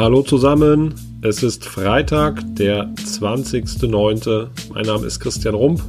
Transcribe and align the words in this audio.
Hallo 0.00 0.22
zusammen, 0.22 0.94
es 1.20 1.42
ist 1.42 1.66
Freitag, 1.66 2.42
der 2.56 2.86
20.09. 2.94 4.48
Mein 4.72 4.86
Name 4.86 5.06
ist 5.06 5.20
Christian 5.20 5.54
Rump 5.54 5.82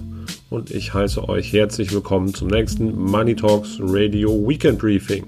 und 0.50 0.70
ich 0.70 0.94
heiße 0.94 1.30
euch 1.30 1.54
herzlich 1.54 1.94
willkommen 1.94 2.34
zum 2.34 2.50
nächsten 2.50 2.94
Money 2.94 3.38
Talks 3.38 3.78
Radio 3.80 4.32
Weekend 4.46 4.80
Briefing. 4.80 5.26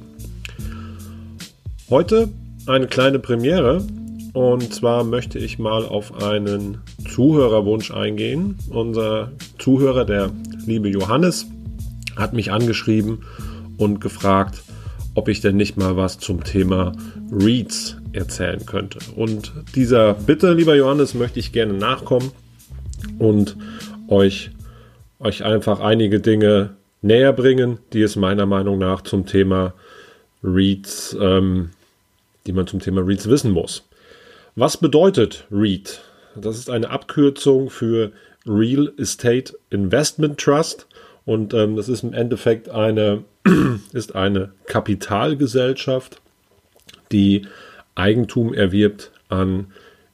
Heute 1.90 2.28
eine 2.66 2.88
kleine 2.88 3.20
Premiere 3.20 3.88
und 4.34 4.74
zwar 4.74 5.06
möchte 5.06 5.40
ich 5.40 5.60
mal 5.60 5.86
auf 5.86 6.22
einen 6.22 6.80
Zuhörerwunsch 7.10 7.92
eingehen. 7.92 8.58
Unser 8.70 9.32
Zuhörer, 9.60 10.04
der 10.04 10.30
liebe 10.66 10.90
Johannes, 10.90 11.46
hat 12.18 12.34
mich 12.34 12.52
angeschrieben 12.52 13.20
und 13.78 14.02
gefragt, 14.02 14.62
ob 15.16 15.30
ich 15.30 15.40
denn 15.40 15.56
nicht 15.56 15.78
mal 15.78 15.96
was 15.96 16.20
zum 16.20 16.44
Thema 16.44 16.92
Reads 17.32 18.03
erzählen 18.14 18.66
könnte. 18.66 19.00
Und 19.16 19.52
dieser 19.76 20.14
Bitte, 20.14 20.54
lieber 20.54 20.76
Johannes, 20.76 21.14
möchte 21.14 21.40
ich 21.40 21.52
gerne 21.52 21.74
nachkommen 21.74 22.32
und 23.20 23.58
euch, 24.08 24.52
euch 25.20 25.44
einfach 25.44 25.80
einige 25.80 26.20
Dinge 26.20 26.76
näher 27.02 27.34
bringen, 27.34 27.80
die 27.92 28.02
es 28.02 28.16
meiner 28.16 28.46
Meinung 28.46 28.78
nach 28.78 29.02
zum 29.02 29.26
Thema 29.26 29.74
Reads, 30.44 31.16
ähm, 31.20 31.72
die 32.46 32.54
man 32.54 32.68
zum 32.68 32.80
Thema 32.80 33.02
Reads 33.02 33.30
wissen 33.30 33.52
muss. 33.52 33.84
Was 34.56 34.78
bedeutet 34.78 35.46
REIT? 35.52 36.02
Das 36.36 36.58
ist 36.58 36.70
eine 36.70 36.90
Abkürzung 36.90 37.70
für 37.70 38.12
Real 38.46 38.92
Estate 38.98 39.58
Investment 39.70 40.40
Trust 40.40 40.88
und 41.26 41.54
ähm, 41.54 41.76
das 41.76 41.90
ist 41.90 42.04
im 42.04 42.14
Endeffekt 42.14 42.70
eine, 42.70 43.24
ist 43.94 44.16
eine 44.16 44.52
Kapitalgesellschaft, 44.66 46.22
die 47.12 47.48
Eigentum 47.96 48.54
erwirbt 48.54 49.12
an 49.30 49.68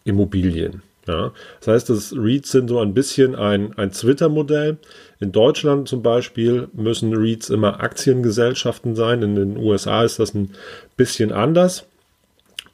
Immobilien. 0.04 0.82
Ja, 1.08 1.32
das 1.60 1.68
heißt, 1.68 1.90
das 1.90 2.14
REITs 2.16 2.52
sind 2.52 2.68
so 2.68 2.80
ein 2.80 2.94
bisschen 2.94 3.34
ein, 3.36 3.76
ein 3.78 3.92
Twitter-Modell. 3.92 4.78
In 5.20 5.32
Deutschland 5.32 5.88
zum 5.88 6.04
Beispiel 6.04 6.68
müssen 6.74 7.16
REITs 7.16 7.50
immer 7.50 7.82
Aktiengesellschaften 7.82 8.96
sein. 8.96 9.24
In 9.24 9.36
den 9.36 9.58
USA 9.58 10.04
ist 10.04 10.20
das 10.20 10.36
ein 10.36 10.52
bisschen 10.98 11.32
anders. 11.32 11.88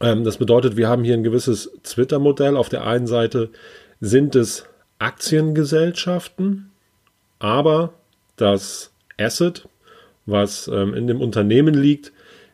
Ähm, 0.01 0.25
das 0.25 0.35
bedeutet, 0.37 0.75
wir 0.75 0.89
haben 0.89 1.05
hier 1.05 1.13
ein 1.13 1.23
gewisses 1.23 1.71
Twitter-Modell. 1.83 2.57
Auf 2.57 2.67
der 2.67 2.85
einen 2.85 3.07
Seite 3.07 3.51
sind 4.01 4.35
es 4.35 4.65
Aktiengesellschaften, 4.99 6.71
aber 7.39 7.93
das 8.35 8.91
Asset, 9.17 9.67
was 10.25 10.67
ähm, 10.67 10.93
in 10.93 11.07
dem 11.07 11.21
Unternehmen 11.21 11.73
liegt, 11.73 12.11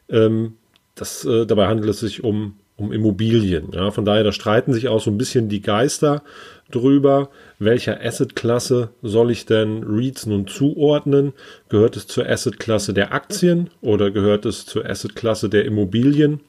ähm, 0.10 0.58
das, 0.96 1.26
äh, 1.26 1.46
dabei 1.46 1.68
handelt 1.68 1.90
es 1.90 2.00
sich 2.00 2.24
um, 2.24 2.56
um 2.78 2.92
Immobilien. 2.92 3.72
Ja? 3.74 3.92
Von 3.92 4.06
daher, 4.06 4.24
da 4.24 4.32
streiten 4.32 4.74
sich 4.74 4.88
auch 4.88 5.02
so 5.02 5.12
ein 5.12 5.18
bisschen 5.18 5.50
die 5.50 5.62
Geister 5.62 6.24
drüber, 6.70 7.30
welcher 7.60 8.02
Assetklasse 8.02 8.90
soll 9.02 9.32
ich 9.32 9.46
denn 9.46 9.84
REITs 9.84 10.26
nun 10.26 10.48
zuordnen? 10.48 11.34
Gehört 11.70 11.98
es 11.98 12.08
zur 12.08 12.28
Assetklasse 12.28 12.94
der 12.94 13.14
Aktien 13.14 13.70
oder 13.82 14.12
gehört 14.12 14.46
es 14.46 14.66
zur 14.66 14.86
Assetklasse 14.86 15.50
der 15.50 15.66
Immobilien? 15.66 16.40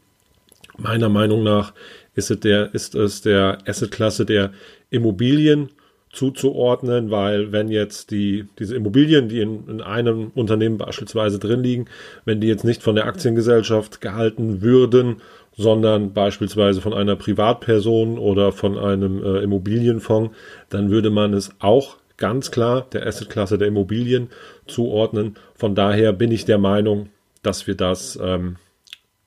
Meiner 0.78 1.08
Meinung 1.08 1.42
nach 1.42 1.74
ist 2.14 2.30
es 2.30 2.40
der, 2.40 2.74
ist 2.74 2.94
es 2.94 3.22
der 3.22 3.58
Assetklasse 3.66 4.24
der 4.24 4.52
Immobilien 4.90 5.70
zuzuordnen, 6.12 7.10
weil 7.10 7.52
wenn 7.52 7.68
jetzt 7.68 8.10
die, 8.10 8.46
diese 8.58 8.76
Immobilien, 8.76 9.28
die 9.28 9.40
in, 9.40 9.66
in 9.66 9.80
einem 9.80 10.30
Unternehmen 10.34 10.76
beispielsweise 10.76 11.38
drin 11.38 11.62
liegen, 11.62 11.86
wenn 12.26 12.40
die 12.40 12.48
jetzt 12.48 12.64
nicht 12.64 12.82
von 12.82 12.94
der 12.94 13.06
Aktiengesellschaft 13.06 14.02
gehalten 14.02 14.60
würden, 14.60 15.22
sondern 15.56 16.12
beispielsweise 16.12 16.82
von 16.82 16.92
einer 16.92 17.16
Privatperson 17.16 18.18
oder 18.18 18.52
von 18.52 18.78
einem 18.78 19.24
äh, 19.24 19.38
Immobilienfonds, 19.38 20.36
dann 20.68 20.90
würde 20.90 21.10
man 21.10 21.32
es 21.32 21.50
auch 21.60 21.96
ganz 22.18 22.50
klar 22.50 22.86
der 22.92 23.06
Assetklasse 23.06 23.56
der 23.56 23.68
Immobilien 23.68 24.28
zuordnen. 24.66 25.36
Von 25.54 25.74
daher 25.74 26.12
bin 26.12 26.30
ich 26.30 26.44
der 26.44 26.58
Meinung, 26.58 27.08
dass 27.42 27.66
wir 27.66 27.74
das 27.74 28.18
ähm, 28.22 28.56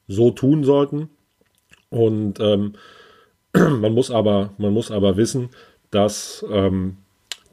so 0.08 0.32
tun 0.32 0.64
sollten. 0.64 1.10
Und 1.90 2.40
ähm, 2.40 2.74
man 3.54 3.94
muss 3.94 4.12
aber, 4.12 4.54
man 4.58 4.74
muss 4.74 4.92
aber 4.92 5.18
wissen, 5.18 5.50
dass, 5.96 6.46
ähm, 6.52 6.98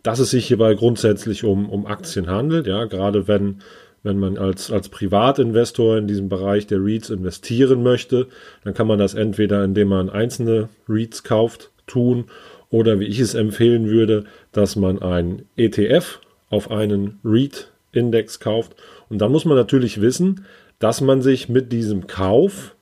dass 0.03 0.19
es 0.19 0.31
sich 0.31 0.47
hierbei 0.47 0.75
grundsätzlich 0.75 1.45
um, 1.45 1.71
um 1.71 1.87
Aktien 1.87 2.29
handelt. 2.29 2.67
Ja, 2.67 2.85
gerade 2.87 3.29
wenn, 3.29 3.63
wenn 4.03 4.19
man 4.19 4.37
als, 4.37 4.71
als 4.71 4.89
Privatinvestor 4.89 5.97
in 5.97 6.09
diesem 6.09 6.29
Bereich 6.29 6.67
der 6.67 6.85
REITs 6.85 7.11
investieren 7.11 7.83
möchte, 7.83 8.27
dann 8.65 8.75
kann 8.75 8.89
man 8.89 8.99
das 8.99 9.15
entweder, 9.15 9.65
indem 9.65 9.89
man 9.89 10.11
einzelne 10.11 10.69
REITs 10.89 11.23
kauft, 11.23 11.71
tun 11.87 12.25
oder 12.71 12.99
wie 13.01 13.07
ich 13.07 13.21
es 13.21 13.35
empfehlen 13.35 13.89
würde, 13.89 14.25
dass 14.51 14.77
man 14.77 15.01
ein 15.01 15.45
ETF 15.57 16.21
auf 16.51 16.71
einen 16.71 17.21
REIT-Index 17.25 18.41
kauft. 18.41 18.75
Und 19.09 19.19
dann 19.19 19.31
muss 19.31 19.45
man 19.45 19.57
natürlich 19.57 20.01
wissen, 20.01 20.45
dass 20.79 21.01
man 21.01 21.23
sich 21.23 21.49
mit 21.49 21.71
diesem 21.71 22.07
Kauf 22.07 22.75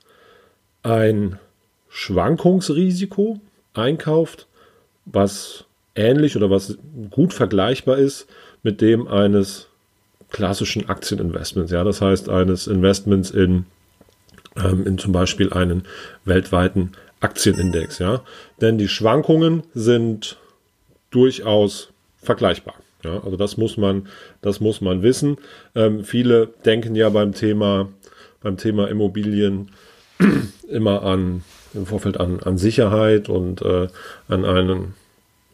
ein 0.83 1.39
Schwankungsrisiko 1.89 3.41
einkauft, 3.75 4.47
was 5.05 5.65
ähnlich 5.95 6.37
oder 6.37 6.51
was 6.51 6.79
gut 7.11 7.35
vergleichbar 7.35 7.99
ist 7.99 8.27
mit 8.63 8.81
dem 8.81 9.09
eines 9.09 9.67
klassischen 10.31 10.89
Aktieninvestments. 10.89 11.73
Ja, 11.73 11.85
das 11.85 12.01
heißt 12.01 12.29
eines 12.29 12.67
Investments 12.67 13.31
in, 13.31 13.67
ähm, 14.57 14.87
in 14.87 14.99
zum 14.99 15.13
Beispiel 15.13 15.53
einen 15.53 15.85
weltweiten 16.25 16.93
Aktienindex. 17.21 17.99
Ja, 17.99 18.23
denn 18.61 18.79
die 18.79 18.89
Schwankungen 18.89 19.65
sind 19.75 20.39
durchaus 21.11 21.89
vergleichbar. 22.23 22.75
Ja, 23.03 23.23
also 23.25 23.37
das 23.37 23.57
muss 23.57 23.77
man, 23.77 24.09
das 24.43 24.61
muss 24.61 24.81
man 24.81 25.03
wissen. 25.03 25.39
Ähm, 25.75 26.05
viele 26.05 26.49
denken 26.65 26.95
ja 26.95 27.09
beim 27.09 27.33
Thema, 27.33 27.89
beim 28.43 28.57
Thema 28.57 28.89
Immobilien 28.89 29.71
immer 30.69 31.03
an 31.03 31.43
im 31.75 31.87
Vorfeld 31.87 32.19
an, 32.19 32.41
an 32.41 32.59
Sicherheit 32.59 33.29
und 33.29 33.63
äh, 33.63 33.89
an 34.29 34.45
einen 34.45 34.95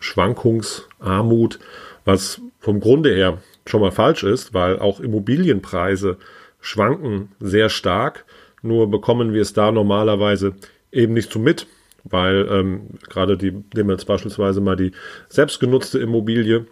Schwankungsarmut, 0.01 1.59
was 2.05 2.41
vom 2.61 2.81
Grunde 2.81 3.15
her 3.15 3.39
schon 3.67 3.81
mal 3.81 3.93
falsch 3.93 4.23
ist, 4.23 4.55
weil 4.55 4.79
auch 4.79 5.01
Immobilienpreise 5.01 6.17
schwanken 6.61 7.33
sehr 7.41 7.69
stark. 7.69 8.25
Nur 8.63 8.91
bekommen 8.91 9.33
wir 9.33 9.43
es 9.43 9.53
da 9.53 9.71
normalerweise 9.73 10.55
eben 10.93 11.15
nicht 11.15 11.33
so 11.33 11.39
mit, 11.39 11.67
weil 12.05 12.47
ähm, 12.51 12.87
gerade 13.09 13.37
die, 13.37 13.51
nehmen 13.51 13.89
wir 13.89 13.93
jetzt 13.93 14.07
beispielsweise 14.07 14.61
mal 14.61 14.77
die 14.77 14.93
selbstgenutzte 15.29 15.99
Immobilie, 15.99 16.67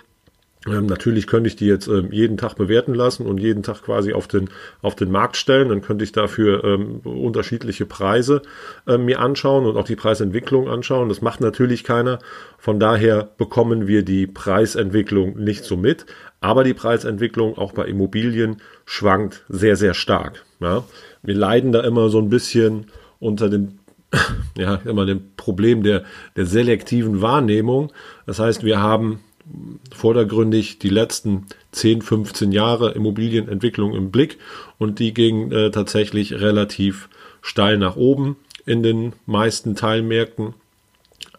ähm, 0.67 0.87
natürlich 0.87 1.27
könnte 1.27 1.49
ich 1.49 1.57
die 1.57 1.67
jetzt 1.67 1.89
ähm, 1.89 2.11
jeden 2.11 2.37
Tag 2.37 2.55
bewerten 2.55 2.95
lassen 2.95 3.27
und 3.27 3.39
jeden 3.39 3.63
Tag 3.63 3.83
quasi 3.83 4.13
auf 4.13 4.29
den, 4.29 4.49
auf 4.81 4.95
den 4.95 5.11
Markt 5.11 5.37
stellen. 5.37 5.69
Dann 5.69 5.83
könnte 5.83 6.05
ich 6.05 6.13
dafür 6.13 6.65
ähm, 6.65 7.01
unterschiedliche 7.05 7.87
Preise 7.87 8.43
ähm, 8.87 9.05
mir 9.05 9.21
anschauen 9.21 9.67
und 9.67 9.77
auch 9.77 9.85
die 9.85 9.97
Preisentwicklung 9.97 10.69
anschauen. 10.69 11.09
Das 11.09 11.21
macht 11.21 11.41
natürlich 11.41 11.85
keiner. 11.85 12.19
Von 12.59 12.81
daher 12.81 13.29
bekommen 13.37 13.87
wir 13.87 14.03
die 14.03 14.27
Preisentwicklung 14.27 15.37
nicht 15.37 15.65
so 15.65 15.77
mit. 15.77 16.07
Aber 16.41 16.65
die 16.65 16.75
Preisentwicklung 16.75 17.59
auch 17.59 17.73
bei 17.73 17.85
Immobilien 17.85 18.63
schwankt 18.87 19.45
sehr, 19.49 19.77
sehr 19.77 19.95
stark. 19.95 20.45
Ja? 20.61 20.85
Wir 21.23 21.35
leiden 21.35 21.73
da 21.73 21.81
immer 21.81 22.09
so 22.09 22.19
ein 22.19 22.31
bisschen 22.31 22.87
unter 23.19 23.49
dem 23.49 23.79
ja, 24.57 24.77
immer 24.85 25.07
dem 25.07 25.35
Problem 25.37 25.83
der, 25.83 26.05
der 26.37 26.47
selektiven 26.47 27.21
Wahrnehmung. 27.21 27.93
Das 28.27 28.39
heißt, 28.39 28.63
wir 28.63 28.81
haben 28.81 29.19
vordergründig 29.95 30.79
die 30.79 30.89
letzten 30.89 31.47
10, 31.73 32.03
15 32.03 32.53
Jahre 32.53 32.93
Immobilienentwicklung 32.93 33.95
im 33.95 34.11
Blick 34.11 34.39
und 34.79 34.99
die 34.99 35.13
ging 35.13 35.53
äh, 35.53 35.71
tatsächlich 35.71 36.35
relativ 36.35 37.09
steil 37.43 37.79
nach 37.79 37.97
oben 37.97 38.37
in 38.65 38.83
den 38.83 39.13
meisten 39.27 39.77
Teilmärkten. 39.77 40.55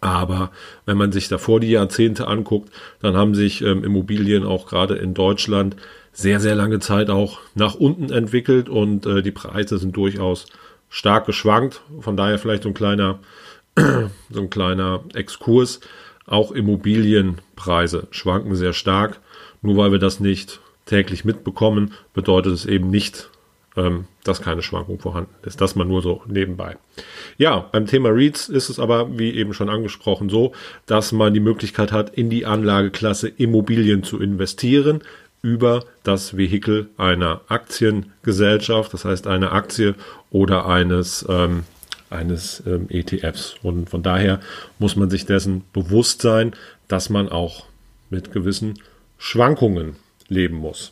Aber 0.02 0.52
wenn 0.86 0.98
man 0.98 1.12
sich 1.12 1.30
davor 1.30 1.60
die 1.60 1.72
Jahrzehnte 1.72 2.28
anguckt, 2.28 2.70
dann 3.02 3.16
haben 3.16 3.34
sich 3.34 3.62
ähm, 3.62 3.84
Immobilien 3.84 4.44
auch 4.44 4.68
gerade 4.68 4.96
in 4.96 5.14
Deutschland 5.14 5.76
sehr, 6.14 6.40
sehr 6.40 6.56
lange 6.56 6.80
Zeit 6.80 7.10
auch 7.10 7.40
nach 7.56 7.76
unten 7.76 8.12
entwickelt 8.12 8.70
und 8.70 9.06
äh, 9.06 9.22
die 9.22 9.32
Preise 9.32 9.78
sind 9.78 9.98
durchaus 9.98 10.46
stark 10.90 11.26
geschwankt. 11.26 11.82
Von 12.00 12.16
daher 12.16 12.40
vielleicht 12.40 12.64
so 12.64 12.70
ein 12.70 12.76
kleiner, 12.76 13.20
so 13.76 14.40
ein 14.40 14.50
kleiner 14.50 15.04
Exkurs. 15.14 15.80
Auch 16.28 16.52
Immobilienpreise 16.52 18.08
schwanken 18.12 18.56
sehr 18.56 18.74
stark. 18.74 19.20
Nur 19.62 19.78
weil 19.78 19.92
wir 19.92 20.00
das 20.00 20.20
nicht 20.20 20.60
täglich 20.86 21.26
mitbekommen, 21.26 21.94
bedeutet 22.14 22.54
es 22.54 22.66
eben 22.66 22.90
nicht, 22.90 23.30
ähm, 23.76 24.06
dass 24.24 24.42
keine 24.42 24.62
Schwankung 24.62 25.00
vorhanden 25.00 25.34
ist. 25.44 25.60
Das 25.62 25.76
mal 25.76 25.86
nur 25.86 26.02
so 26.02 26.22
nebenbei. 26.28 26.78
Ja, 27.38 27.68
beim 27.72 27.86
Thema 27.88 28.10
REITs 28.10 28.48
ist 28.48 28.70
es 28.70 28.80
aber, 28.80 29.18
wie 29.18 29.32
eben 29.32 29.54
schon 29.54 29.70
angesprochen, 29.70 30.30
so, 30.30 30.54
dass 30.86 31.12
man 31.12 31.34
die 31.34 31.40
Möglichkeit 31.40 31.92
hat, 31.92 32.12
in 32.12 32.30
die 32.30 32.46
Anlageklasse 32.46 33.28
Immobilien 33.28 34.04
zu 34.04 34.20
investieren 34.20 35.02
über 35.42 35.86
das 36.04 36.38
Vehikel 36.38 36.90
einer 36.98 37.42
Aktiengesellschaft, 37.50 38.94
das 38.94 39.06
heißt 39.06 39.28
eine 39.28 39.52
Aktie 39.52 39.94
oder 40.32 40.66
eines 40.66 41.26
ähm, 41.30 41.64
eines 42.16 42.64
ähm, 42.66 42.88
ETFs. 42.90 43.56
Und 43.62 43.90
von 43.90 44.04
daher 44.04 44.40
muss 44.80 44.96
man 44.96 45.10
sich 45.10 45.26
dessen 45.26 45.64
bewusst 45.74 46.22
sein, 46.22 46.54
dass 46.88 47.10
man 47.10 47.30
auch 47.30 47.66
mit 48.10 48.32
gewissen 48.32 48.80
Schwankungen 49.18 49.96
leben 50.28 50.58
muss. 50.58 50.92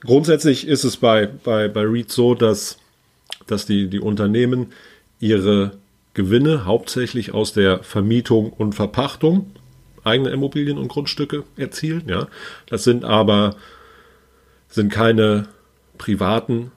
Grundsätzlich 0.00 0.66
ist 0.66 0.84
es 0.84 0.96
bei, 0.96 1.26
bei, 1.26 1.68
bei 1.68 1.82
REIT 1.82 2.10
so, 2.10 2.34
dass, 2.34 2.78
dass 3.46 3.66
die, 3.66 3.88
die 3.88 4.00
Unternehmen 4.00 4.72
ihre 5.20 5.72
Gewinne 6.14 6.64
hauptsächlich 6.64 7.32
aus 7.32 7.52
der 7.52 7.82
Vermietung 7.82 8.52
und 8.52 8.74
Verpachtung 8.74 9.50
eigener 10.04 10.30
Immobilien 10.30 10.78
und 10.78 10.88
Grundstücke 10.88 11.44
erzielen. 11.56 12.04
Ja. 12.08 12.28
Das 12.66 12.84
sind 12.84 13.04
aber 13.04 13.56
sind 14.68 14.90
keine 14.90 15.48
privaten 15.98 16.72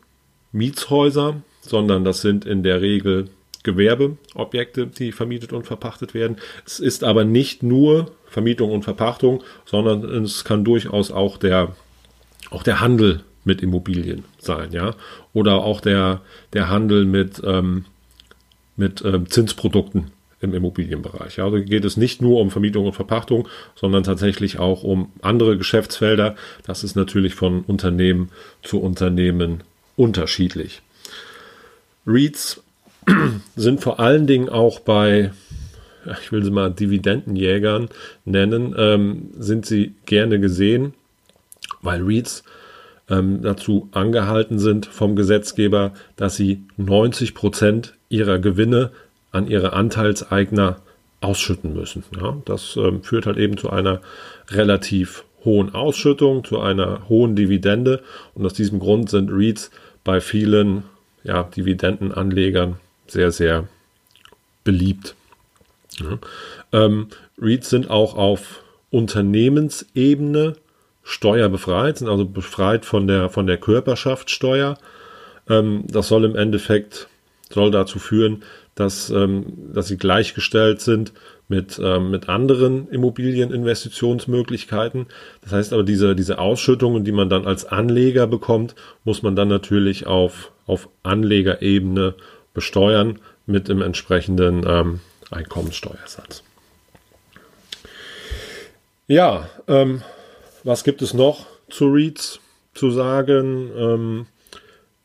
Mietshäuser, 0.52 1.42
sondern 1.62 2.04
das 2.04 2.22
sind 2.22 2.46
in 2.46 2.64
der 2.64 2.82
Regel 2.82 3.30
Gewerbeobjekte, 3.64 4.88
die 4.88 5.12
vermietet 5.12 5.54
und 5.54 5.68
verpachtet 5.68 6.14
werden. 6.14 6.38
Es 6.66 6.80
ist 6.80 7.04
aber 7.04 7.26
nicht 7.26 7.64
nur 7.64 8.12
Vermietung 8.26 8.72
und 8.72 8.84
Verpachtung, 8.84 9.44
sondern 9.66 10.04
es 10.24 10.44
kann 10.44 10.64
durchaus 10.64 11.12
auch 11.12 11.38
der, 11.38 11.76
auch 12.52 12.64
der 12.64 12.80
Handel 12.80 13.24
mit 13.44 13.62
Immobilien 13.62 14.26
sein, 14.38 14.72
ja, 14.72 14.96
oder 15.34 15.64
auch 15.64 15.82
der, 15.82 16.22
der 16.54 16.70
Handel 16.70 17.06
mit, 17.06 17.42
ähm, 17.46 17.86
mit 18.76 19.04
ähm, 19.04 19.30
Zinsprodukten 19.30 20.12
im 20.42 20.54
Immobilienbereich. 20.54 21.42
Also 21.42 21.62
geht 21.62 21.84
es 21.84 21.98
nicht 21.98 22.22
nur 22.22 22.40
um 22.40 22.52
Vermietung 22.52 22.86
und 22.86 22.94
Verpachtung, 22.94 23.48
sondern 23.76 24.04
tatsächlich 24.04 24.58
auch 24.58 24.84
um 24.84 25.12
andere 25.22 25.58
Geschäftsfelder. 25.58 26.36
Das 26.66 26.84
ist 26.84 26.96
natürlich 26.96 27.36
von 27.36 27.62
Unternehmen 27.64 28.30
zu 28.64 28.80
Unternehmen 28.80 29.64
unterschiedlich. 29.98 30.82
REITs 32.08 32.64
sind 33.56 33.82
vor 33.82 34.00
allen 34.00 34.28
Dingen 34.28 34.50
auch 34.50 34.80
bei, 34.80 35.32
ich 36.22 36.32
will 36.32 36.44
sie 36.44 36.52
mal 36.52 36.72
Dividendenjägern 36.72 37.90
nennen, 38.26 38.76
ähm, 38.78 39.30
sind 39.38 39.66
sie 39.66 39.94
gerne 40.06 40.40
gesehen, 40.40 40.94
weil 41.82 42.02
REITs 42.02 42.44
ähm, 43.10 43.42
dazu 43.42 43.90
angehalten 43.92 44.60
sind 44.60 44.86
vom 44.86 45.16
Gesetzgeber, 45.16 45.94
dass 46.16 46.36
sie 46.36 46.64
90 46.78 47.34
Prozent 47.34 47.96
ihrer 48.10 48.40
Gewinne 48.40 48.92
an 49.32 49.48
ihre 49.48 49.74
Anteilseigner 49.74 50.78
ausschütten 51.22 51.74
müssen. 51.74 52.04
Ja, 52.20 52.38
das 52.46 52.78
ähm, 52.78 53.04
führt 53.04 53.26
halt 53.26 53.38
eben 53.38 53.58
zu 53.58 53.70
einer 53.70 54.02
relativ 54.50 55.26
hohen 55.44 55.74
Ausschüttung, 55.74 56.44
zu 56.44 56.60
einer 56.60 57.08
hohen 57.10 57.36
Dividende 57.36 58.02
und 58.34 58.46
aus 58.46 58.54
diesem 58.54 58.80
Grund 58.80 59.10
sind 59.10 59.32
REITs 59.32 59.72
bei 60.04 60.22
vielen 60.22 60.84
ja, 61.24 61.44
Dividendenanlegern 61.44 62.78
sehr, 63.12 63.32
sehr 63.32 63.68
beliebt. 64.64 65.16
Ja. 66.00 66.20
Ähm, 66.72 67.08
REITs 67.42 67.70
sind 67.70 67.90
auch 67.90 68.16
auf 68.16 68.64
Unternehmensebene 68.92 70.54
steuerbefreit, 71.04 71.98
sind 71.98 72.08
also 72.08 72.24
befreit 72.26 72.86
von 72.86 73.08
der, 73.08 73.30
von 73.30 73.48
der 73.48 73.58
Körperschaftssteuer. 73.58 74.78
Ähm, 75.50 75.84
das 75.88 76.08
soll 76.08 76.24
im 76.26 76.36
Endeffekt, 76.36 77.08
soll 77.50 77.72
dazu 77.72 77.98
führen, 78.00 78.44
dass, 78.76 79.10
ähm, 79.10 79.72
dass 79.74 79.88
sie 79.88 79.98
gleichgestellt 79.98 80.82
sind 80.82 81.14
mit, 81.48 81.82
ähm, 81.84 82.12
mit 82.12 82.30
anderen 82.30 82.88
Immobilieninvestitionsmöglichkeiten. 82.90 85.08
Das 85.42 85.52
heißt 85.52 85.74
aber, 85.74 85.82
diese, 85.84 86.16
diese 86.16 86.38
Ausschüttungen, 86.40 87.04
die 87.04 87.12
man 87.12 87.30
dann 87.30 87.48
als 87.48 87.66
Anleger 87.66 88.28
bekommt, 88.28 88.76
muss 89.04 89.24
man 89.24 89.36
dann 89.36 89.48
natürlich 89.48 90.06
auf, 90.08 90.52
auf 90.68 90.90
Anlegerebene 91.04 92.14
besteuern 92.54 93.20
mit 93.46 93.68
dem 93.68 93.82
entsprechenden 93.82 94.66
ähm, 94.68 95.00
Einkommenssteuersatz. 95.32 96.44
Ja, 99.08 99.50
ähm, 99.68 100.04
was 100.64 100.84
gibt 100.84 101.02
es 101.02 101.14
noch 101.14 101.48
zu 101.70 101.88
REITs 101.88 102.40
zu 102.74 102.92
sagen? 102.92 103.72
Ähm, 103.76 104.26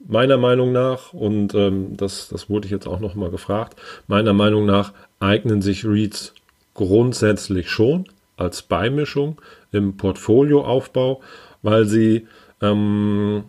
meiner 0.07 0.37
Meinung 0.37 0.73
nach, 0.73 1.13
und 1.13 1.55
ähm, 1.55 1.97
das, 1.97 2.29
das 2.29 2.51
wurde 2.51 2.67
ich 2.67 2.73
jetzt 2.73 2.87
auch 2.87 3.01
noch 3.01 3.15
mal 3.15 3.31
gefragt, 3.31 3.81
meiner 4.07 4.33
Meinung 4.35 4.67
nach 4.67 4.93
eignen 5.21 5.63
sich 5.63 5.85
REITs 5.85 6.35
grundsätzlich 6.75 7.71
schon 7.71 8.07
als 8.37 8.63
Beimischung 8.63 9.41
im 9.73 9.97
Portfolioaufbau, 9.97 11.23
weil 11.63 11.87
sie 11.87 12.27
ähm, 12.61 13.45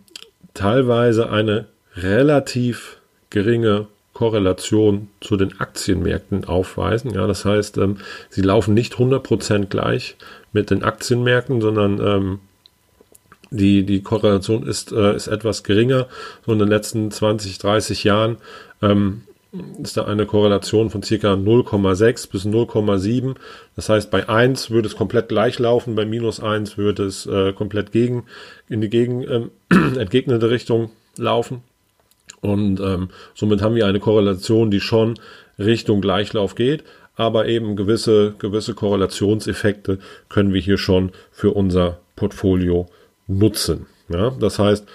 teilweise 0.54 1.28
eine 1.30 1.66
relativ 1.96 2.98
geringe 3.36 3.86
Korrelation 4.14 5.08
zu 5.20 5.36
den 5.36 5.60
Aktienmärkten 5.60 6.46
aufweisen. 6.46 7.12
Ja, 7.12 7.26
das 7.26 7.44
heißt, 7.44 7.76
ähm, 7.76 7.98
sie 8.30 8.40
laufen 8.40 8.72
nicht 8.72 8.94
100% 8.94 9.66
gleich 9.66 10.16
mit 10.54 10.70
den 10.70 10.82
Aktienmärkten, 10.82 11.60
sondern 11.60 12.00
ähm, 12.00 12.38
die, 13.50 13.84
die 13.84 14.02
Korrelation 14.02 14.66
ist, 14.66 14.90
äh, 14.90 15.14
ist 15.14 15.26
etwas 15.26 15.64
geringer. 15.64 16.06
So 16.46 16.54
in 16.54 16.58
den 16.58 16.68
letzten 16.68 17.10
20, 17.10 17.58
30 17.58 18.04
Jahren 18.04 18.38
ähm, 18.80 19.24
ist 19.82 19.98
da 19.98 20.06
eine 20.06 20.24
Korrelation 20.24 20.88
von 20.88 21.02
circa 21.02 21.34
0,6 21.34 22.30
bis 22.30 22.46
0,7. 22.46 23.34
Das 23.74 23.90
heißt, 23.90 24.10
bei 24.10 24.30
1 24.30 24.70
würde 24.70 24.88
es 24.88 24.96
komplett 24.96 25.28
gleich 25.28 25.58
laufen, 25.58 25.94
bei 25.94 26.06
minus 26.06 26.40
1 26.40 26.78
würde 26.78 27.04
es 27.04 27.26
äh, 27.26 27.52
komplett 27.52 27.92
gegen, 27.92 28.24
in 28.70 28.80
die 28.80 28.88
gegen, 28.88 29.24
ähm, 29.28 29.50
entgegnete 29.98 30.48
Richtung 30.48 30.90
laufen. 31.18 31.62
Und 32.40 32.80
ähm, 32.80 33.08
somit 33.34 33.62
haben 33.62 33.74
wir 33.74 33.86
eine 33.86 34.00
Korrelation, 34.00 34.70
die 34.70 34.80
schon 34.80 35.18
Richtung 35.58 36.00
Gleichlauf 36.00 36.54
geht, 36.54 36.84
aber 37.16 37.46
eben 37.46 37.76
gewisse, 37.76 38.34
gewisse 38.38 38.74
Korrelationseffekte 38.74 39.98
können 40.28 40.52
wir 40.52 40.60
hier 40.60 40.78
schon 40.78 41.12
für 41.30 41.52
unser 41.52 41.98
Portfolio 42.14 42.86
nutzen. 43.26 43.86
Ja, 44.08 44.30
das 44.38 44.58
heißt, 44.58 44.86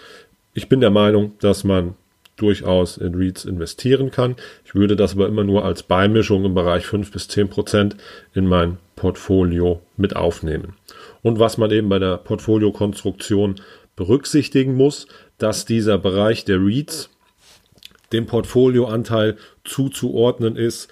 ich 0.54 0.70
bin 0.70 0.82
der 0.82 0.92
Meinung, 0.92 1.34
dass 1.40 1.64
man 1.64 1.96
durchaus 2.38 2.98
in 2.98 3.16
REITs 3.16 3.46
investieren 3.46 4.12
kann. 4.12 4.36
Ich 4.66 4.74
würde 4.74 4.96
das 4.96 5.14
aber 5.14 5.28
immer 5.28 5.44
nur 5.44 5.64
als 5.64 5.84
Beimischung 5.84 6.44
im 6.46 6.54
Bereich 6.54 6.86
5 6.86 7.12
bis 7.12 7.28
10 7.28 7.50
Prozent 7.50 7.96
in 8.34 8.48
mein 8.48 8.78
Portfolio 8.96 9.82
mit 9.98 10.16
aufnehmen. 10.16 10.76
Und 11.22 11.40
was 11.40 11.58
man 11.58 11.72
eben 11.72 11.90
bei 11.90 12.00
der 12.00 12.18
Portfoliokonstruktion 12.18 13.56
berücksichtigen 13.96 14.76
muss, 14.76 15.08
dass 15.38 15.66
dieser 15.66 15.98
Bereich 15.98 16.46
der 16.46 16.60
REITs 16.60 17.10
dem 18.14 18.26
Portfolioanteil 18.26 19.38
zuzuordnen 19.64 20.56
ist, 20.56 20.90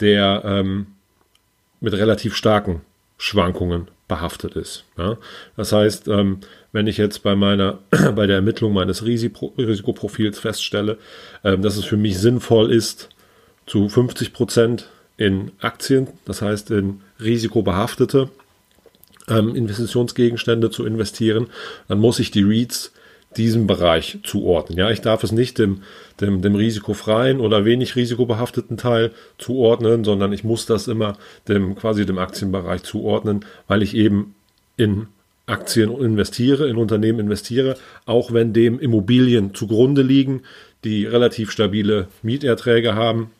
der 0.00 0.42
ähm, 0.44 0.86
mit 1.80 1.92
relativ 1.94 2.34
starken 2.34 2.80
Schwankungen 3.18 3.88
behaftet 4.08 4.56
ist. 4.56 4.84
Ja? 4.98 5.16
Das 5.56 5.72
heißt, 5.72 6.08
ähm, 6.08 6.38
wenn 6.72 6.86
ich 6.86 6.96
jetzt 6.96 7.22
bei 7.22 7.34
meiner, 7.36 7.78
bei 8.14 8.26
der 8.26 8.36
Ermittlung 8.36 8.72
meines 8.72 9.04
Risiko, 9.04 9.54
Risikoprofils 9.56 10.38
feststelle, 10.38 10.98
ähm, 11.44 11.62
dass 11.62 11.76
es 11.76 11.84
für 11.84 11.96
mich 11.96 12.18
sinnvoll 12.18 12.72
ist, 12.72 13.08
zu 13.66 13.88
50 13.88 14.32
Prozent 14.32 14.90
in 15.16 15.52
Aktien, 15.60 16.08
das 16.24 16.42
heißt 16.42 16.70
in 16.72 17.00
risikobehaftete 17.20 18.28
ähm, 19.28 19.54
Investitionsgegenstände 19.54 20.70
zu 20.70 20.84
investieren, 20.84 21.46
dann 21.88 21.98
muss 21.98 22.18
ich 22.18 22.30
die 22.30 22.42
REITs 22.42 22.92
diesem 23.36 23.66
Bereich 23.66 24.18
zuordnen. 24.22 24.78
Ja, 24.78 24.90
ich 24.90 25.00
darf 25.00 25.24
es 25.24 25.32
nicht 25.32 25.58
dem, 25.58 25.82
dem, 26.20 26.42
dem 26.42 26.54
risikofreien 26.54 27.40
oder 27.40 27.64
wenig 27.64 27.96
risikobehafteten 27.96 28.76
Teil 28.76 29.12
zuordnen, 29.38 30.04
sondern 30.04 30.32
ich 30.32 30.44
muss 30.44 30.66
das 30.66 30.88
immer 30.88 31.16
dem, 31.48 31.74
quasi 31.74 32.06
dem 32.06 32.18
Aktienbereich 32.18 32.82
zuordnen, 32.82 33.44
weil 33.68 33.82
ich 33.82 33.94
eben 33.94 34.34
in 34.76 35.06
Aktien 35.46 35.90
investiere, 35.90 36.68
in 36.68 36.76
Unternehmen 36.76 37.20
investiere, 37.20 37.76
auch 38.06 38.32
wenn 38.32 38.52
dem 38.52 38.78
Immobilien 38.78 39.54
zugrunde 39.54 40.02
liegen, 40.02 40.42
die 40.84 41.04
relativ 41.04 41.50
stabile 41.50 42.08
Mieterträge 42.22 42.94
haben, 42.94 43.30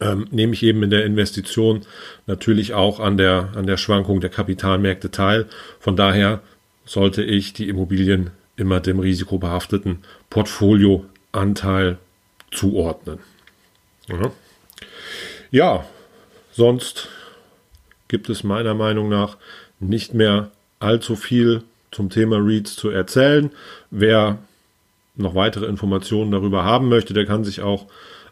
ähm, 0.00 0.26
nehme 0.30 0.52
ich 0.52 0.62
eben 0.62 0.82
in 0.82 0.90
der 0.90 1.04
Investition 1.04 1.82
natürlich 2.26 2.74
auch 2.74 3.00
an 3.00 3.16
der, 3.16 3.50
an 3.54 3.66
der 3.66 3.76
Schwankung 3.76 4.20
der 4.20 4.30
Kapitalmärkte 4.30 5.10
teil. 5.10 5.46
Von 5.80 5.96
daher 5.96 6.42
sollte 6.84 7.22
ich 7.22 7.52
die 7.52 7.68
Immobilien 7.68 8.30
immer 8.56 8.80
dem 8.80 8.98
risikobehafteten 8.98 9.98
Portfolioanteil 10.30 11.98
zuordnen. 12.50 13.18
Ja. 14.08 14.30
ja, 15.50 15.84
sonst 16.52 17.08
gibt 18.08 18.30
es 18.30 18.44
meiner 18.44 18.74
Meinung 18.74 19.08
nach 19.08 19.36
nicht 19.80 20.14
mehr 20.14 20.50
allzu 20.78 21.16
viel 21.16 21.62
zum 21.90 22.10
Thema 22.10 22.36
Reads 22.36 22.76
zu 22.76 22.88
erzählen. 22.88 23.50
Wer 23.90 24.38
noch 25.16 25.34
weitere 25.34 25.66
Informationen 25.66 26.30
darüber 26.30 26.64
haben 26.64 26.88
möchte, 26.88 27.14
der 27.14 27.26
kann 27.26 27.44
sich 27.44 27.62
auch 27.62 27.86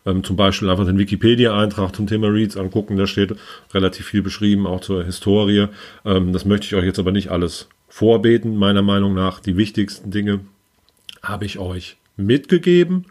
ähm, 0.06 0.22
zum 0.22 0.36
Beispiel 0.36 0.68
einfach 0.68 0.84
den 0.84 0.98
Wikipedia-Eintrag 0.98 1.94
zum 1.94 2.06
Thema 2.06 2.28
Reads 2.28 2.56
angucken. 2.56 2.96
Da 2.96 3.06
steht 3.06 3.34
relativ 3.72 4.06
viel 4.06 4.22
beschrieben, 4.22 4.66
auch 4.66 4.80
zur 4.80 5.04
Historie. 5.04 5.68
Ähm, 6.04 6.32
das 6.32 6.44
möchte 6.44 6.66
ich 6.66 6.74
euch 6.74 6.84
jetzt 6.84 6.98
aber 6.98 7.12
nicht 7.12 7.30
alles 7.30 7.68
vorbeten. 7.94 8.56
Meiner 8.56 8.82
Meinung 8.82 9.14
nach 9.14 9.38
die 9.38 9.56
wichtigsten 9.56 10.10
Dinge 10.10 10.40
habe 11.22 11.44
ich 11.44 11.60
euch 11.60 11.96
mitgegeben. 12.16 13.04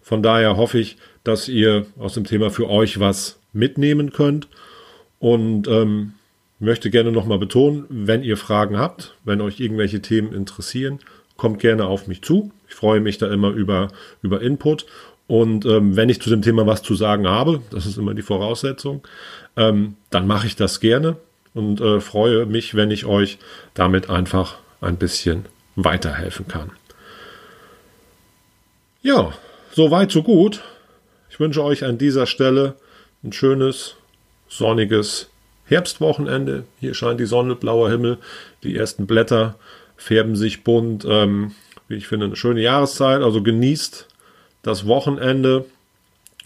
Von 0.00 0.22
daher 0.22 0.56
hoffe 0.56 0.78
ich, 0.78 0.96
dass 1.24 1.48
ihr 1.48 1.86
aus 1.98 2.14
dem 2.14 2.22
Thema 2.22 2.52
für 2.52 2.70
euch 2.70 3.00
was 3.00 3.40
mitnehmen 3.52 4.12
könnt. 4.12 4.46
Und 5.18 5.66
ähm, 5.66 6.12
möchte 6.60 6.88
gerne 6.88 7.10
nochmal 7.10 7.40
betonen, 7.40 7.84
wenn 7.88 8.22
ihr 8.22 8.36
Fragen 8.36 8.78
habt, 8.78 9.16
wenn 9.24 9.40
euch 9.40 9.58
irgendwelche 9.58 10.02
Themen 10.02 10.32
interessieren, 10.32 11.00
kommt 11.36 11.58
gerne 11.58 11.86
auf 11.86 12.06
mich 12.06 12.22
zu. 12.22 12.52
Ich 12.68 12.76
freue 12.76 13.00
mich 13.00 13.18
da 13.18 13.28
immer 13.32 13.50
über, 13.50 13.88
über 14.22 14.40
Input. 14.40 14.86
Und 15.26 15.66
ähm, 15.66 15.96
wenn 15.96 16.10
ich 16.10 16.22
zu 16.22 16.30
dem 16.30 16.42
Thema 16.42 16.64
was 16.64 16.82
zu 16.82 16.94
sagen 16.94 17.26
habe, 17.26 17.60
das 17.72 17.86
ist 17.86 17.98
immer 17.98 18.14
die 18.14 18.22
Voraussetzung, 18.22 19.02
ähm, 19.56 19.96
dann 20.10 20.28
mache 20.28 20.46
ich 20.46 20.54
das 20.54 20.78
gerne 20.78 21.16
und 21.54 21.80
äh, 21.80 22.00
freue 22.00 22.46
mich, 22.46 22.74
wenn 22.74 22.90
ich 22.90 23.04
euch 23.04 23.38
damit 23.74 24.10
einfach 24.10 24.56
ein 24.80 24.96
bisschen 24.96 25.46
weiterhelfen 25.76 26.48
kann. 26.48 26.70
Ja, 29.02 29.32
so 29.72 29.90
weit, 29.90 30.10
so 30.10 30.22
gut. 30.22 30.62
Ich 31.30 31.38
wünsche 31.40 31.62
euch 31.62 31.84
an 31.84 31.98
dieser 31.98 32.26
Stelle 32.26 32.74
ein 33.22 33.32
schönes, 33.32 33.96
sonniges 34.48 35.30
Herbstwochenende. 35.66 36.64
Hier 36.80 36.94
scheint 36.94 37.20
die 37.20 37.26
Sonne, 37.26 37.54
blauer 37.54 37.90
Himmel, 37.90 38.18
die 38.62 38.76
ersten 38.76 39.06
Blätter 39.06 39.56
färben 39.96 40.36
sich 40.36 40.64
bunt. 40.64 41.04
Ähm, 41.08 41.54
wie 41.88 41.96
ich 41.96 42.06
finde, 42.06 42.26
eine 42.26 42.36
schöne 42.36 42.60
Jahreszeit. 42.60 43.22
Also 43.22 43.42
genießt 43.42 44.06
das 44.62 44.86
Wochenende 44.86 45.64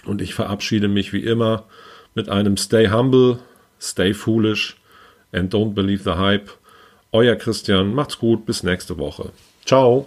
und 0.05 0.23
ich 0.23 0.35
verabschiede 0.35 0.89
mich 0.89 1.13
wie 1.13 1.25
immer 1.25 1.65
mit 2.15 2.29
einem 2.29 2.57
Stay 2.57 2.89
humble, 2.89 3.39
stay 3.81 4.15
foolish 4.15 4.77
and 5.33 5.51
don't 5.51 5.75
believe 5.75 6.05
the 6.05 6.17
hype. 6.17 6.51
Euer 7.13 7.37
Christian, 7.37 7.95
macht's 7.95 8.19
gut, 8.19 8.47
bis 8.47 8.63
nächste 8.63 8.97
Woche. 8.99 9.33
Ciao. 9.65 10.07